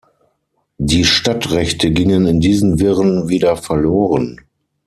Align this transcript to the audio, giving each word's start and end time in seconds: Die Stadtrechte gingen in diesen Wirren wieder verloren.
Die 0.79 1.03
Stadtrechte 1.05 1.91
gingen 1.91 2.25
in 2.25 2.39
diesen 2.39 2.79
Wirren 2.79 3.29
wieder 3.29 3.55
verloren. 3.55 4.41